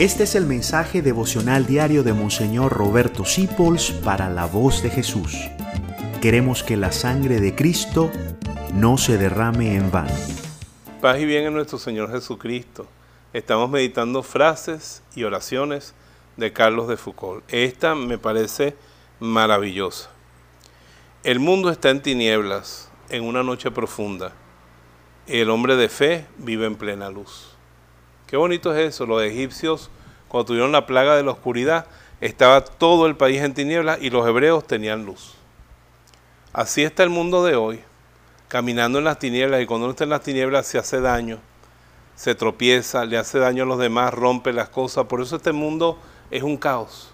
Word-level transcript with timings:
Este 0.00 0.22
es 0.22 0.34
el 0.34 0.46
mensaje 0.46 1.02
devocional 1.02 1.66
diario 1.66 2.02
de 2.02 2.14
Monseñor 2.14 2.72
Roberto 2.72 3.26
Sipols 3.26 3.90
para 3.90 4.30
la 4.30 4.46
voz 4.46 4.82
de 4.82 4.88
Jesús. 4.88 5.36
Queremos 6.22 6.62
que 6.62 6.78
la 6.78 6.90
sangre 6.90 7.38
de 7.38 7.54
Cristo 7.54 8.10
no 8.72 8.96
se 8.96 9.18
derrame 9.18 9.76
en 9.76 9.90
vano. 9.90 10.14
Paz 11.02 11.20
y 11.20 11.26
bien 11.26 11.44
en 11.44 11.52
nuestro 11.52 11.78
Señor 11.78 12.10
Jesucristo. 12.10 12.86
Estamos 13.34 13.68
meditando 13.68 14.22
frases 14.22 15.02
y 15.14 15.24
oraciones 15.24 15.92
de 16.38 16.50
Carlos 16.50 16.88
de 16.88 16.96
Foucault. 16.96 17.44
Esta 17.52 17.94
me 17.94 18.16
parece 18.16 18.74
maravillosa. 19.18 20.08
El 21.24 21.40
mundo 21.40 21.68
está 21.68 21.90
en 21.90 22.00
tinieblas, 22.00 22.90
en 23.10 23.22
una 23.22 23.42
noche 23.42 23.70
profunda. 23.70 24.32
El 25.26 25.50
hombre 25.50 25.76
de 25.76 25.90
fe 25.90 26.26
vive 26.38 26.64
en 26.64 26.76
plena 26.76 27.10
luz. 27.10 27.59
Qué 28.30 28.36
bonito 28.36 28.72
es 28.72 28.94
eso. 28.94 29.06
Los 29.06 29.24
egipcios, 29.24 29.90
cuando 30.28 30.46
tuvieron 30.46 30.70
la 30.70 30.86
plaga 30.86 31.16
de 31.16 31.24
la 31.24 31.32
oscuridad, 31.32 31.86
estaba 32.20 32.62
todo 32.62 33.06
el 33.06 33.16
país 33.16 33.42
en 33.42 33.54
tinieblas 33.54 33.98
y 34.00 34.08
los 34.10 34.24
hebreos 34.24 34.64
tenían 34.68 35.04
luz. 35.04 35.34
Así 36.52 36.84
está 36.84 37.02
el 37.02 37.10
mundo 37.10 37.42
de 37.42 37.56
hoy, 37.56 37.80
caminando 38.46 38.98
en 38.98 39.04
las 39.04 39.18
tinieblas 39.18 39.60
y 39.60 39.66
cuando 39.66 39.86
uno 39.86 39.90
está 39.90 40.04
en 40.04 40.10
las 40.10 40.22
tinieblas 40.22 40.68
se 40.68 40.78
hace 40.78 41.00
daño, 41.00 41.40
se 42.14 42.36
tropieza, 42.36 43.04
le 43.04 43.18
hace 43.18 43.40
daño 43.40 43.64
a 43.64 43.66
los 43.66 43.80
demás, 43.80 44.14
rompe 44.14 44.52
las 44.52 44.68
cosas. 44.68 45.06
Por 45.06 45.20
eso 45.20 45.34
este 45.34 45.50
mundo 45.50 45.98
es 46.30 46.44
un 46.44 46.56
caos. 46.56 47.12